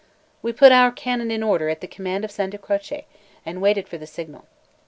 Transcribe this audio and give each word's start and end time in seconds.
We 0.41 0.51
put 0.51 0.71
our 0.71 0.91
cannon 0.91 1.29
in 1.29 1.43
order 1.43 1.69
at 1.69 1.79
the 1.81 1.87
command 1.87 2.25
of 2.25 2.31
Santacroce, 2.31 3.03
and 3.45 3.61
waited 3.61 3.87
for 3.87 3.99
the 3.99 4.07
signal. 4.07 4.45